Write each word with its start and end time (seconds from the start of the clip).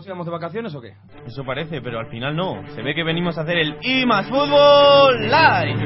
¿Que 0.00 0.08
no 0.08 0.16
nos 0.16 0.24
íbamos 0.24 0.26
de 0.26 0.32
vacaciones 0.32 0.74
o 0.74 0.80
qué? 0.80 0.94
Eso 1.26 1.44
parece, 1.44 1.82
pero 1.82 1.98
al 1.98 2.06
final 2.06 2.34
no. 2.34 2.66
Se 2.74 2.82
ve 2.82 2.94
que 2.94 3.04
venimos 3.04 3.36
a 3.36 3.42
hacer 3.42 3.58
el 3.58 3.76
I 3.82 4.06
más 4.06 4.26
Fútbol 4.28 5.20
Live. 5.20 5.76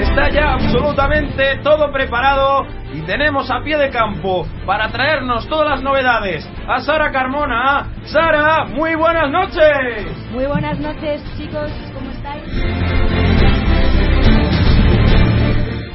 Está 0.00 0.30
ya 0.30 0.54
absolutamente 0.54 1.58
todo 1.62 1.92
preparado 1.92 2.66
y 2.94 3.02
tenemos 3.02 3.50
a 3.50 3.60
pie 3.62 3.76
de 3.76 3.90
campo 3.90 4.46
para 4.64 4.90
traernos 4.90 5.46
todas 5.48 5.68
las 5.68 5.82
novedades 5.82 6.48
a 6.66 6.80
Sara 6.80 7.12
Carmona. 7.12 7.88
Sara, 8.04 8.64
muy 8.64 8.94
buenas 8.94 9.30
noches. 9.30 10.30
Muy 10.30 10.46
buenas 10.46 10.78
noches, 10.78 11.22
chicos, 11.36 11.70
¿cómo 11.94 12.10
estáis? 12.10 13.09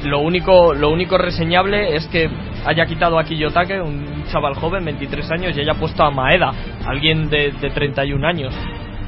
Lo 0.06 0.20
único, 0.20 0.72
lo 0.72 0.90
único 0.90 1.18
reseñable 1.18 1.96
es 1.96 2.06
que 2.06 2.30
haya 2.64 2.86
quitado 2.86 3.18
a 3.18 3.24
Kiyotake, 3.24 3.80
un 3.82 4.24
chaval 4.30 4.54
joven, 4.54 4.84
23 4.84 5.30
años, 5.32 5.56
y 5.56 5.60
haya 5.60 5.74
puesto 5.74 6.04
a 6.04 6.10
Maeda, 6.10 6.52
alguien 6.86 7.28
de, 7.28 7.50
de 7.52 7.70
31 7.70 8.26
años, 8.26 8.54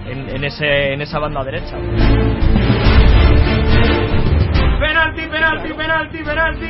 en, 0.06 0.28
en, 0.28 0.44
ese, 0.44 0.92
en 0.94 1.00
esa 1.00 1.20
banda 1.20 1.44
derecha. 1.44 1.76
Penalti, 4.80 5.22
penalti, 5.26 5.72
penalti, 5.74 6.18
penalti. 6.18 6.66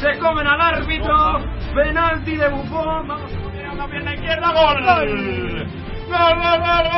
Se 0.00 0.18
comen 0.18 0.46
al 0.46 0.60
árbitro. 0.60 1.40
Penalti 1.74 2.36
de 2.36 2.48
Bufón. 2.48 3.08
Vamos 3.08 3.32
a 3.32 3.42
poner 3.42 3.66
a 3.66 3.74
la 3.74 3.88
pierna 3.88 4.14
izquierda. 4.14 4.52
Gol, 4.52 4.82
gol, 4.84 5.08
gol, 6.08 6.34
gol, 6.36 6.60
gol, 6.60 6.97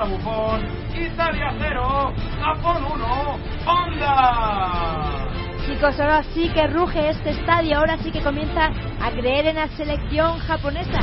pudo 0.00 0.06
hacer 0.06 0.06
nada 0.06 0.06
Bufón. 0.06 0.60
Italia 0.94 1.52
0. 1.58 2.12
Japón 2.40 2.84
1. 2.94 3.38
Honda. 3.66 5.28
Chicos, 5.66 6.00
ahora 6.00 6.22
sí 6.34 6.50
que 6.52 6.66
ruge 6.66 7.10
este 7.10 7.30
estadio, 7.30 7.78
ahora 7.78 7.96
sí 7.98 8.10
que 8.10 8.20
comienza 8.20 8.70
a 9.00 9.10
creer 9.10 9.46
en 9.46 9.56
la 9.56 9.68
selección 9.68 10.38
japonesa. 10.38 11.00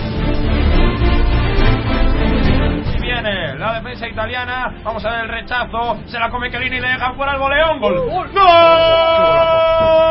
Y 2.93 3.01
viene 3.01 3.55
la 3.57 3.73
defensa 3.75 4.07
italiana. 4.07 4.81
Vamos 4.83 5.05
a 5.05 5.11
ver 5.11 5.21
el 5.21 5.29
rechazo. 5.29 5.97
Se 6.07 6.19
la 6.19 6.29
come 6.29 6.49
Chiellini 6.49 6.77
y 6.77 6.81
le 6.81 6.89
dejan 6.89 7.15
fuera 7.15 7.33
el 7.33 7.39
boleón. 7.39 7.79
Gol. 7.79 7.95
¡Gol! 7.95 8.29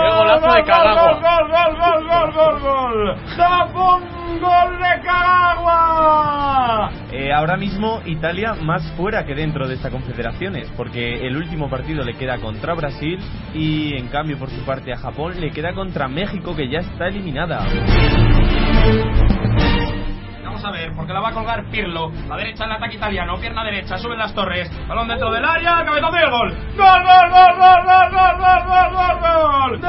¡Qué 0.03 0.17
golazo 0.17 0.53
de 0.53 0.65
Kagawa! 0.65 1.13
¡Gol, 1.13 1.21
gol, 1.21 1.51
gol, 1.51 1.77
gol, 1.77 2.07
gol, 2.07 2.33
gol, 2.33 2.61
gol! 2.61 3.17
¡Japón, 3.37 4.03
gol 4.41 4.79
de 4.79 5.01
Kagawa! 5.03 5.56
Eh, 7.27 7.33
ahora 7.33 7.57
mismo 7.57 8.03
Italia 8.05 8.55
más 8.55 8.89
fuera 8.93 9.25
que 9.25 9.35
dentro 9.35 9.67
de 9.67 9.75
esta 9.75 9.91
confederaciones, 9.91 10.71
porque 10.77 11.27
el 11.27 11.37
último 11.37 11.69
partido 11.69 12.05
le 12.05 12.15
queda 12.15 12.39
contra 12.39 12.73
Brasil 12.75 13.19
y 13.53 13.97
en 13.97 14.07
cambio 14.07 14.39
por 14.39 14.49
su 14.49 14.65
parte 14.65 14.93
a 14.93 14.97
Japón 14.97 15.41
le 15.41 15.51
queda 15.51 15.75
contra 15.75 16.07
México 16.07 16.55
que 16.55 16.69
ya 16.69 16.79
está 16.79 17.09
eliminada. 17.09 17.67
Vamos 20.45 20.65
a 20.65 20.71
ver, 20.71 20.93
porque 20.95 21.13
la 21.13 21.21
va 21.21 21.31
a 21.31 21.33
colgar 21.33 21.69
Pirlo. 21.69 22.13
La 22.29 22.37
derecha 22.37 22.63
en 22.63 22.71
el 22.71 22.77
ataque 22.77 22.95
italiano, 22.95 23.37
pierna 23.41 23.65
derecha, 23.65 23.99
suben 23.99 24.19
las 24.19 24.33
torres. 24.33 24.71
Balón 24.87 25.09
dentro 25.09 25.33
del 25.33 25.45
área, 25.45 25.85
cabezazo 25.85 26.17
y 26.17 26.23
el 26.23 26.31
gol. 26.31 26.55
¡Gol, 26.77 27.03
gol, 27.03 27.31
gol, 27.31 27.57
gol, 27.59 27.85
gol, 27.85 28.11
gol, 28.13 28.39
gol, 28.39 28.93
gol, 28.95 29.19
gol, 29.21 29.81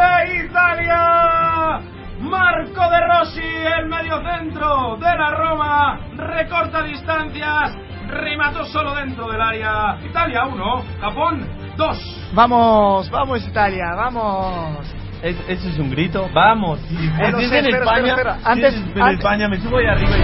Recorta 6.42 6.84
distancias. 6.84 7.76
Remató 8.08 8.64
solo 8.66 8.94
dentro 8.94 9.28
del 9.32 9.42
área. 9.42 9.98
Italia 10.08 10.46
1, 10.46 10.84
Japón 11.02 11.48
2. 11.76 12.30
Vamos, 12.34 13.10
vamos 13.10 13.48
Italia, 13.48 13.86
vamos. 13.96 14.86
¿Es- 15.24 15.44
¿Eso 15.50 15.68
es 15.70 15.80
un 15.80 15.90
grito? 15.90 16.30
¡Vamos! 16.34 16.80
Si, 16.82 16.96
si 16.96 17.06
Eh, 17.08 17.32
no 17.32 17.40
sé, 17.40 17.46
en 17.60 17.66
espera, 17.66 17.78
España, 17.80 18.08
espera, 18.10 18.32
espera. 18.36 18.38
si 18.38 18.46
Antes- 18.52 18.74
es 18.76 18.82
en 18.96 19.02
antes- 19.02 19.18
España, 19.18 19.48
me 19.50 19.58
subo 19.60 19.78
ahí 19.78 19.88
arriba 19.88 20.12
y... 20.16 20.24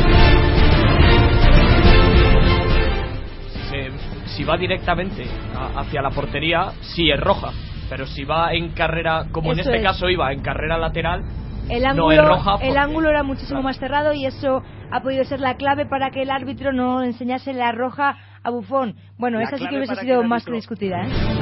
Se- 3.70 3.92
si 4.36 4.44
va 4.44 4.56
directamente 4.58 5.26
a- 5.58 5.80
hacia 5.82 6.02
la 6.04 6.12
portería, 6.12 6.74
sí 6.82 7.10
es 7.10 7.20
roja. 7.20 7.50
Pero 7.90 8.06
si 8.06 8.24
va 8.24 8.54
en 8.54 8.70
carrera, 8.70 9.26
como 9.32 9.52
en 9.52 9.60
Eso 9.60 9.70
este 9.72 9.82
es. 9.82 9.84
caso 9.88 10.10
iba 10.10 10.32
en 10.32 10.42
carrera 10.42 10.78
lateral, 10.78 11.24
El 11.70 11.84
No, 11.84 11.90
ángulo, 11.90 12.12
es 12.12 12.28
roja 12.28 12.56
el 12.62 12.78
ángulo 12.78 13.10
era 13.10 13.24
muchísimo 13.24 13.62
más 13.62 13.78
cerrado 13.80 14.14
y 14.14 14.26
eso 14.26 14.64
ha 14.92 15.02
podido 15.02 15.24
ser 15.24 15.40
la 15.40 15.56
clave 15.56 15.86
para 15.86 16.12
que 16.12 16.22
el 16.22 16.30
árbitro 16.30 16.74
no 16.74 17.04
enseñase 17.04 17.54
la 17.54 17.72
roja 17.72 18.18
a 18.44 18.50
Bufón. 18.50 18.96
Bueno, 19.18 19.40
La 19.40 19.46
esa 19.46 19.58
sí 19.58 19.68
que 19.68 19.78
hubiese 19.78 19.96
sido 19.96 20.24
más 20.24 20.46
que 20.46 20.52
discutida, 20.52 21.06
¿eh? 21.06 21.33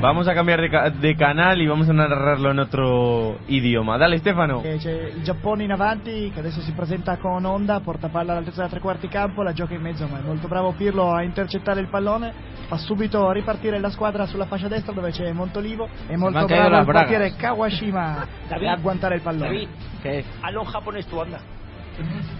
Vamos 0.00 0.28
a 0.28 0.34
cambiar 0.34 0.60
de, 0.60 0.70
ca- 0.70 0.90
de 0.90 1.16
canal 1.16 1.60
y 1.60 1.66
vamos 1.66 1.88
a 1.88 1.92
narrarlo 1.92 2.52
en 2.52 2.60
otro 2.60 3.38
idioma. 3.48 3.98
Dale, 3.98 4.18
Stefano. 4.18 4.62
Eh, 4.62 4.76
C'è 4.78 5.12
il 5.16 5.22
Giappone 5.22 5.64
in 5.64 5.72
avanti 5.72 6.30
che 6.32 6.38
adesso 6.38 6.60
si 6.60 6.70
presenta 6.72 7.16
con 7.16 7.44
Honda, 7.44 7.80
porta 7.80 8.08
palla 8.08 8.30
all'altezza 8.32 8.62
da 8.62 8.68
tre 8.68 8.78
quarti 8.78 9.08
campo, 9.08 9.42
la 9.42 9.52
gioca 9.52 9.74
in 9.74 9.80
mezzo, 9.82 10.06
ma 10.06 10.18
è 10.20 10.22
molto 10.22 10.46
bravo 10.46 10.72
Pirlo 10.72 11.12
a 11.12 11.22
intercettare 11.24 11.80
il 11.80 11.88
pallone, 11.88 12.32
fa 12.68 12.76
subito 12.76 13.28
ripartire 13.32 13.80
la 13.80 13.90
squadra 13.90 14.26
sulla 14.26 14.46
fascia 14.46 14.68
destra 14.68 14.92
dove 14.92 15.10
c'è 15.10 15.32
Montolivo 15.32 15.88
e 16.06 16.16
molto 16.16 16.46
bravo 16.46 16.76
il 16.78 16.84
portiere 16.84 17.34
Kawashima 17.34 18.26
David, 18.48 18.68
a 18.68 18.72
agguantare 18.72 19.16
il 19.16 19.20
pallone. 19.22 19.48
David, 19.48 19.68
¿Qué? 20.02 20.24
hazlo 20.42 20.60
en 20.62 20.66
japonés 20.68 21.06
tú, 21.06 21.16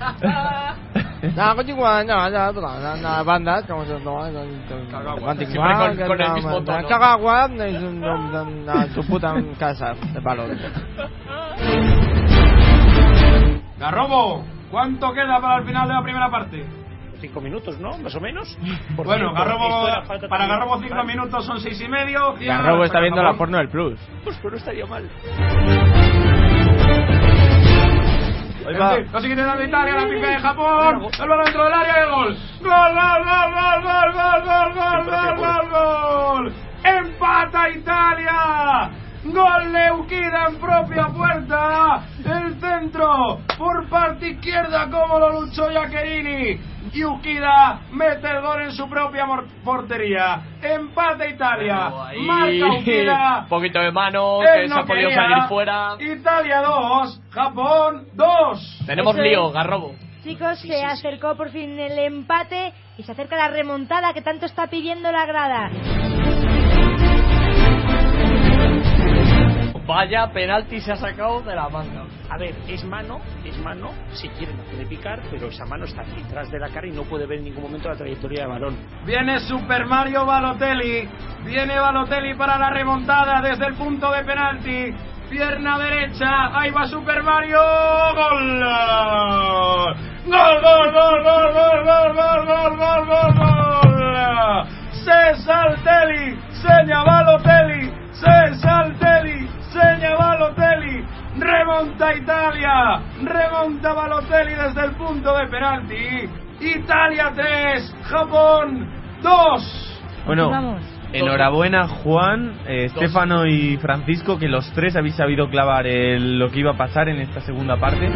anda. 0.01 0.75
No, 1.37 1.57
continúa, 1.57 2.05
no, 2.05 2.31
no, 2.31 2.53
no, 2.53 2.81
no, 2.81 2.97
no, 2.97 3.25
banda, 3.25 3.63
como 3.67 3.85
se 3.85 3.95
Kagawa. 4.91 5.35
Siempre 5.35 5.61
con- 5.97 6.07
con 6.07 6.21
el 6.21 6.33
mismo 6.33 6.63
tono. 6.63 6.89
Kagawa 6.89 7.45
es 7.67 7.83
un- 7.83 8.05
un- 8.05 8.37
un- 8.37 8.69
a 8.69 8.87
su 8.95 9.05
puta 9.07 9.35
casa 9.59 9.95
de 10.13 10.21
balón. 10.21 10.57
Garrobo, 13.79 14.45
¿cuánto 14.71 15.13
queda 15.13 15.41
para 15.41 15.59
el 15.59 15.65
final 15.65 15.89
de 15.89 15.95
la 15.95 16.03
primera 16.03 16.31
parte? 16.31 16.65
Cinco 17.21 17.41
minutos, 17.41 17.77
¿no? 17.81 17.99
Más 17.99 18.15
o 18.15 18.21
menos. 18.21 18.57
Por 18.95 19.05
Bueno, 19.05 19.31
cierto, 19.33 19.45
Garrobo, 19.45 20.29
para. 20.29 20.47
Garrobo 20.47 20.81
5 20.81 21.03
minutos 21.03 21.45
son 21.45 21.59
6 21.61 21.81
y 21.81 21.89
medio. 21.89 22.35
Garrobo 22.41 22.85
está 22.85 23.01
viendo 23.01 23.21
la 23.23 23.33
porno 23.35 23.59
del 23.59 23.69
Plus. 23.69 23.99
Pues, 24.23 24.37
pues 24.41 24.53
no 24.53 24.59
estaría 24.59 24.87
mal. 24.87 25.09
Lo 28.71 29.21
siguiente 29.21 29.43
de 29.43 29.65
Italia, 29.65 29.95
la 29.95 30.09
pica 30.09 30.29
de 30.29 30.39
Japón, 30.41 31.09
el 31.19 31.29
balón 31.29 31.45
dentro 31.47 31.65
del 31.65 31.73
área 31.73 31.95
y 31.97 32.03
el. 32.03 32.09
Gol, 32.61 32.95
gol, 32.95 33.25
gol, 33.25 33.53
gol, 33.55 33.83
gol, 33.83 34.13
gol, 34.13 34.43
gol, 34.45 34.75
gol, 34.75 35.05
gol, 35.05 35.37
gol, 35.39 35.71
gol. 35.71 36.53
Empata 36.85 37.71
Italia. 37.71 38.91
Gol 39.25 39.73
de 39.73 39.93
Ukida 39.93 40.47
en 40.49 40.57
propia 40.61 41.07
puerta. 41.09 42.03
El 42.25 42.55
centro 42.61 43.39
por 43.59 43.89
parte 43.89 44.31
izquierda 44.31 44.89
como 44.91 45.19
lo 45.19 45.41
luchó 45.41 45.71
Iacherini. 45.71 46.61
Y 46.93 47.05
Ukida 47.05 47.81
mete 47.93 48.31
el 48.31 48.41
gol 48.41 48.63
en 48.63 48.73
su 48.73 48.89
propia 48.89 49.27
portería. 49.65 50.41
Empata 50.63 51.27
Italia. 51.27 51.91
Ahí, 52.07 52.23
Marca 52.23 52.79
Ukida. 52.81 53.39
un 53.43 53.49
poquito 53.49 53.79
de 53.81 53.93
mano, 53.93 54.41
Él 54.43 54.63
que 54.63 54.69
no 54.69 54.75
se 54.77 54.81
ha 54.81 54.85
podido 54.85 55.09
quería. 55.11 55.23
salir 55.29 55.49
fuera. 55.49 55.89
Italia 56.01 56.63
2, 56.63 57.21
Japón 57.31 58.07
2. 58.15 58.83
Tenemos 58.87 59.15
Eso 59.15 59.23
lío, 59.23 59.49
es. 59.49 59.53
Garrobo. 59.53 59.95
Chicos, 60.25 60.59
se 60.61 60.85
acercó 60.85 61.37
por 61.37 61.51
fin 61.51 61.79
el 61.79 61.99
empate 61.99 62.73
y 62.97 63.03
se 63.03 63.13
acerca 63.13 63.37
la 63.37 63.49
remontada 63.49 64.13
que 64.13 64.23
tanto 64.23 64.47
está 64.47 64.67
pidiendo 64.69 65.13
la 65.13 65.27
grada. 65.27 65.71
Vaya 69.89 70.31
penalti 70.31 70.83
se 70.83 70.93
ha 70.93 70.97
sacado 70.97 71.41
de 71.41 71.55
la 71.55 71.67
manga. 71.71 72.05
A 72.29 72.37
ver, 72.37 72.55
es 72.69 72.85
mano, 72.85 73.23
es 73.43 73.57
mano, 73.57 73.91
si 74.13 74.29
quiere 74.29 74.53
no 74.53 74.63
puede 74.65 74.85
picar, 74.85 75.19
pero 75.31 75.47
esa 75.47 75.65
mano 75.65 75.87
está 75.87 76.03
aquí 76.03 76.23
detrás 76.23 76.51
de 76.51 76.59
la 76.59 76.69
cara 76.69 76.87
y 76.87 76.91
no 76.91 77.05
puede 77.05 77.25
ver 77.25 77.39
en 77.39 77.45
ningún 77.45 77.63
momento 77.63 77.89
la 77.89 77.97
trayectoria 77.97 78.43
de 78.43 78.49
balón. 78.49 78.77
Viene 79.07 79.41
Super 79.41 79.87
Mario 79.87 80.27
Balotelli. 80.27 81.09
Viene 81.43 81.81
Balotelli 81.81 82.35
para 82.35 82.59
la 82.59 82.69
remontada 82.69 83.41
desde 83.41 83.65
el 83.65 83.77
punto 83.77 84.13
de 84.13 84.25
penalti. 84.25 84.95
Pierna 85.31 85.79
derecha. 85.79 86.59
Ahí 86.59 86.71
va 86.71 86.87
Super 86.87 87.23
Mario. 87.23 87.59
Gol. 88.15 88.61
Gol, 90.27 90.61
gol, 90.61 90.93
gol, 90.93 91.23
gol, 91.25 91.53
gol, 91.55 91.85
gol, 91.85 92.15
gol, 92.15 92.47
gol, 92.47 92.77
gol, 92.77 93.07
gol, 93.07 93.35
gol. 93.39 94.69
César 95.03 95.79
Teli. 95.83 96.39
Seña 96.61 97.03
Balotelli. 97.05 97.58
Remonta 101.79 102.13
Italia. 102.13 103.01
Remonta 103.23 103.93
Balotelli 103.93 104.53
desde 104.55 104.85
el 104.85 104.93
punto 104.97 105.37
de 105.37 105.47
penalti. 105.47 106.29
Italia 106.61 107.31
3. 107.33 107.95
Japón 108.03 108.89
2. 109.23 110.01
Bueno, 110.27 110.51
Vamos. 110.51 110.83
enhorabuena 111.13 111.87
Juan, 111.87 112.53
eh, 112.67 112.89
Stefano 112.89 113.47
y 113.47 113.77
Francisco, 113.77 114.39
que 114.41 114.49
los 114.49 114.69
tres 114.73 114.97
habéis 114.97 115.15
sabido 115.15 115.49
clavar 115.51 115.87
el- 115.87 116.37
lo 116.41 116.51
que 116.51 116.59
iba 116.59 116.73
a 116.73 116.77
pasar 116.77 117.09
en 117.09 117.21
esta 117.21 117.41
segunda 117.43 117.77
parte. 117.77 118.11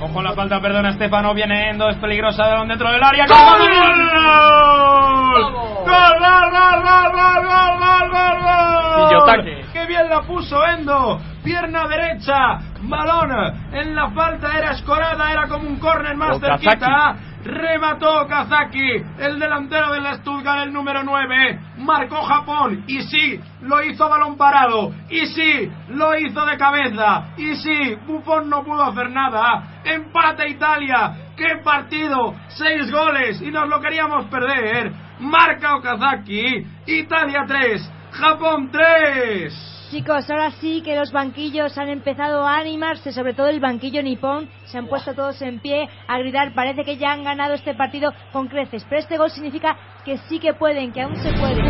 Ojo 0.00 0.22
la 0.22 0.32
falta, 0.32 0.60
perdona 0.60 0.90
Estefano, 0.90 1.34
viene 1.34 1.70
Endo, 1.70 1.88
es 1.90 1.96
peligrosa 1.96 2.44
de 2.46 2.66
dentro 2.68 2.90
del 2.90 3.02
área. 3.02 3.26
¡Gol! 3.26 3.36
¡Gol! 5.30 5.52
¡Gol, 5.52 6.18
gol, 6.18 6.50
gol, 6.50 6.82
gol, 6.82 7.42
gol, 7.44 7.78
¡Qué 9.72 9.86
bien 9.86 10.08
la 10.08 10.22
puso 10.22 10.64
Endo! 10.66 11.20
Pierna 11.42 11.88
derecha, 11.88 12.58
balón 12.82 13.32
en 13.72 13.94
la 13.94 14.10
falta 14.10 14.56
era 14.56 14.72
escorada, 14.72 15.32
era 15.32 15.48
como 15.48 15.68
un 15.68 15.78
córner 15.78 16.16
más 16.16 16.38
cerquita. 16.38 17.16
Remató 17.44 18.24
Kazaki, 18.28 19.02
el 19.18 19.40
delantero 19.40 19.92
del 19.92 20.06
Stuttgart, 20.18 20.62
el 20.62 20.72
número 20.72 21.02
9. 21.02 21.58
Marcó 21.78 22.22
Japón. 22.22 22.84
Y 22.86 23.02
sí, 23.02 23.40
lo 23.62 23.82
hizo 23.82 24.08
balón 24.08 24.36
parado. 24.36 24.92
Y 25.10 25.26
sí, 25.26 25.68
lo 25.88 26.16
hizo 26.16 26.46
de 26.46 26.56
cabeza. 26.56 27.32
Y 27.36 27.56
sí, 27.56 27.96
Buffon 28.06 28.48
no 28.48 28.62
pudo 28.62 28.84
hacer 28.84 29.10
nada. 29.10 29.80
Empate 29.84 30.50
Italia. 30.50 31.14
¡Qué 31.36 31.56
partido! 31.64 32.34
Seis 32.48 32.92
goles 32.92 33.42
y 33.42 33.50
nos 33.50 33.68
lo 33.68 33.80
queríamos 33.80 34.26
perder. 34.26 34.92
Marca 35.18 35.74
Okazaki. 35.74 36.64
Italia 36.86 37.44
3. 37.46 37.92
Japón 38.12 38.70
3. 38.70 39.88
Chicos, 39.90 40.30
ahora 40.30 40.50
sí 40.52 40.80
que 40.82 40.96
los 40.96 41.12
banquillos 41.12 41.76
han 41.76 41.88
empezado 41.90 42.46
a 42.46 42.56
animarse, 42.56 43.12
sobre 43.12 43.34
todo 43.34 43.48
el 43.48 43.60
banquillo 43.60 44.02
nipón, 44.02 44.48
se 44.64 44.78
han 44.78 44.86
puesto 44.86 45.14
todos 45.14 45.40
en 45.42 45.60
pie 45.60 45.86
a 46.08 46.18
gritar, 46.18 46.54
parece 46.54 46.82
que 46.84 46.96
ya 46.96 47.12
han 47.12 47.24
ganado 47.24 47.52
este 47.54 47.74
partido 47.74 48.10
con 48.32 48.48
creces, 48.48 48.86
pero 48.88 49.00
este 49.00 49.18
gol 49.18 49.30
significa 49.30 49.76
que 50.04 50.16
sí 50.28 50.38
que 50.38 50.54
pueden, 50.54 50.92
que 50.92 51.02
aún 51.02 51.16
se 51.16 51.30
puede. 51.34 51.62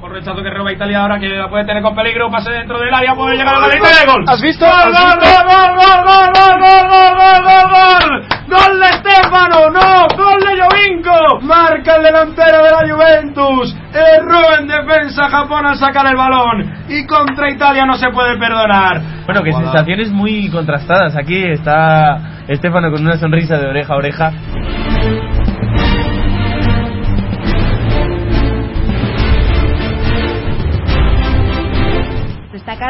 Por 0.00 0.10
rechazo 0.12 0.42
que 0.42 0.50
roba 0.50 0.72
Italia 0.72 1.02
ahora 1.02 1.20
que 1.20 1.28
la 1.28 1.50
puede 1.50 1.64
tener 1.66 1.82
con 1.82 1.94
peligro, 1.94 2.30
pase 2.30 2.50
dentro 2.50 2.78
del 2.80 2.94
área, 2.94 3.14
puede 3.14 3.36
llegar 3.36 3.54
a 3.56 3.60
la 3.60 3.68
línea 3.68 3.90
de 4.00 4.10
gol. 4.10 4.24
¿Has 4.26 4.40
visto? 4.40 4.64
¡Gol, 4.64 4.74
¿Has 4.74 5.00
gol, 5.00 5.20
visto? 5.20 5.44
gol, 5.44 5.74
gol, 5.76 6.04
gol, 6.06 6.30
gol, 6.32 6.54
gol, 6.60 6.88
gol, 6.88 7.44
gol, 7.44 8.20
gol, 8.20 8.31
gol! 8.52 8.62
¡Gol 8.62 8.80
de 8.80 8.86
Stefano! 8.86 9.70
¡No! 9.70 10.06
¡Gol 10.16 10.40
de 10.40 10.60
Jovinko! 10.60 11.40
Marca 11.42 11.96
el 11.96 12.02
delantero 12.04 12.62
de 12.62 12.70
la 12.70 12.94
Juventus. 12.94 13.76
Erró 13.92 14.58
en 14.58 14.68
defensa 14.68 15.28
Japón 15.28 15.66
al 15.66 15.76
sacar 15.76 16.06
el 16.06 16.16
balón. 16.16 16.84
Y 16.88 17.06
contra 17.06 17.50
Italia 17.50 17.84
no 17.86 17.94
se 17.94 18.10
puede 18.10 18.38
perdonar. 18.38 19.00
Bueno, 19.26 19.42
que 19.42 19.52
sensaciones 19.52 20.10
muy 20.10 20.50
contrastadas. 20.50 21.16
Aquí 21.16 21.42
está 21.42 22.44
Estefano 22.48 22.90
con 22.90 23.02
una 23.02 23.16
sonrisa 23.16 23.56
de 23.56 23.66
oreja 23.66 23.94
a 23.94 23.96
oreja. 23.96 24.32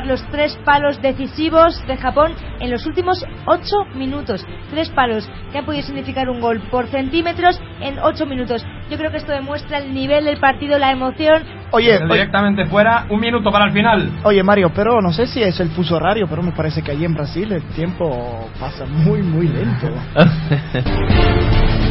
Los 0.01 0.27
tres 0.31 0.59
palos 0.65 1.01
decisivos 1.03 1.81
de 1.87 1.97
Japón 1.99 2.33
en 2.61 2.71
los 2.71 2.87
últimos 2.87 3.23
ocho 3.45 3.85
minutos. 3.95 4.45
Tres 4.71 4.89
palos 4.91 5.29
que 5.53 5.59
han 5.59 5.67
podido 5.67 5.83
significar 5.83 6.31
un 6.31 6.41
gol 6.41 6.63
por 6.71 6.87
centímetros 6.89 7.61
en 7.81 7.99
ocho 7.99 8.25
minutos. 8.25 8.65
Yo 8.91 8.97
creo 8.97 9.11
que 9.11 9.19
esto 9.19 9.33
demuestra 9.33 9.79
el 9.79 9.93
nivel 9.95 10.25
del 10.25 10.41
partido, 10.41 10.79
la 10.79 10.91
emoción. 10.91 11.45
Oye, 11.73 11.97
oye, 11.97 12.13
Directamente 12.13 12.65
fuera, 12.67 13.07
un 13.11 13.21
minuto 13.21 13.51
para 13.53 13.67
el 13.67 13.73
final. 13.73 14.21
oye, 14.25 14.43
Mario, 14.43 14.73
pero 14.75 15.01
no 15.03 15.13
sé 15.13 15.27
si 15.27 15.43
es 15.43 15.61
el 15.61 15.69
fuso 15.71 15.97
horario, 15.97 16.27
pero 16.29 16.43
me 16.43 16.53
parece 16.53 16.83
que 16.83 16.91
allí 16.91 17.05
en 17.05 17.15
Brasil 17.15 17.53
el 17.53 17.63
tiempo 17.75 18.51
pasa 18.59 18.85
muy, 18.87 19.23
muy 19.23 19.47
lento. 19.49 19.89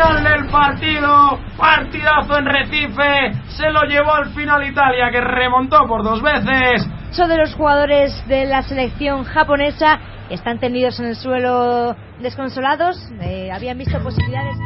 Final 0.00 0.24
del 0.24 0.50
partido, 0.50 1.38
partidazo 1.58 2.38
en 2.38 2.46
Recife, 2.46 3.32
se 3.48 3.70
lo 3.70 3.82
llevó 3.82 4.14
al 4.14 4.30
final 4.30 4.66
Italia 4.66 5.10
que 5.12 5.20
remontó 5.20 5.86
por 5.86 6.02
dos 6.02 6.22
veces. 6.22 6.88
Ocho 7.12 7.28
de 7.28 7.36
los 7.36 7.54
jugadores 7.54 8.10
de 8.26 8.46
la 8.46 8.62
selección 8.62 9.24
japonesa 9.24 10.00
están 10.30 10.58
tendidos 10.58 10.98
en 11.00 11.06
el 11.06 11.16
suelo 11.16 11.94
desconsolados. 12.18 12.96
Eh, 13.20 13.50
habían 13.52 13.76
visto 13.76 14.02
posibilidades. 14.02 14.56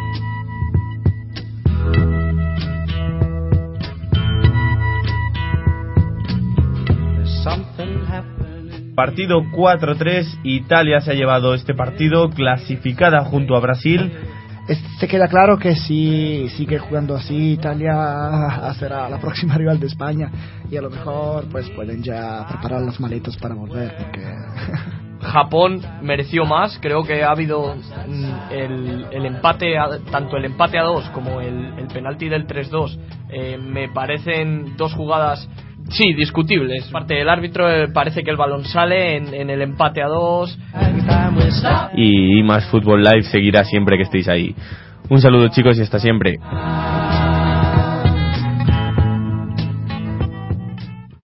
Partido 8.95 9.41
4-3, 9.43 10.43
Italia 10.45 11.01
se 11.01 11.11
ha 11.11 11.15
llevado 11.15 11.55
este 11.55 11.75
partido 11.75 12.31
clasificada 12.31 13.25
junto 13.25 13.57
a 13.57 13.61
Brasil. 13.61 14.13
Se 14.99 15.07
queda 15.07 15.29
claro 15.29 15.59
que 15.59 15.75
si 15.77 16.49
sigue 16.57 16.79
jugando 16.79 17.15
así, 17.15 17.53
Italia 17.53 18.73
será 18.79 19.09
la 19.09 19.19
próxima 19.19 19.57
rival 19.57 19.79
de 19.79 19.87
España 19.87 20.31
y 20.71 20.77
a 20.77 20.83
lo 20.83 20.91
mejor 20.91 21.45
pues 21.51 21.69
pueden 21.71 22.03
ya 22.03 22.47
preparar 22.49 22.83
las 22.83 22.99
maletas 22.99 23.37
para 23.37 23.55
volver. 23.55 23.95
Porque... 23.97 24.25
Japón 25.21 25.81
mereció 26.03 26.45
más, 26.45 26.79
creo 26.81 27.03
que 27.03 27.23
ha 27.23 27.31
habido 27.31 27.75
mm, 27.75 28.53
el, 28.53 29.07
el 29.11 29.27
empate, 29.27 29.75
tanto 30.11 30.37
el 30.37 30.45
empate 30.45 30.79
a 30.79 30.83
dos 30.83 31.09
como 31.11 31.41
el, 31.41 31.79
el 31.79 31.87
penalti 31.89 32.29
del 32.29 32.47
3-2, 32.47 32.99
eh, 33.31 33.59
me 33.59 33.89
parecen 33.89 34.77
dos 34.77 34.93
jugadas, 34.95 35.49
sí, 35.89 36.13
discutibles. 36.15 36.89
Parte 36.89 37.15
del 37.15 37.29
árbitro 37.29 37.71
eh, 37.71 37.89
parece 37.89 38.23
que 38.23 38.31
el 38.31 38.37
balón 38.37 38.65
sale 38.65 39.17
en, 39.17 39.35
en 39.35 39.51
el 39.51 39.63
empate 39.63 40.03
a 40.03 40.07
dos. 40.07 40.59
Y 41.97 42.43
más 42.43 42.67
Fútbol 42.71 43.03
Live 43.03 43.25
seguirá 43.25 43.65
siempre 43.65 43.97
que 43.97 44.05
estéis 44.05 44.29
ahí. 44.29 44.55
Un 45.09 45.21
saludo 45.21 45.49
chicos 45.49 45.79
y 45.79 45.83
hasta 45.83 45.99
siempre. 45.99 46.39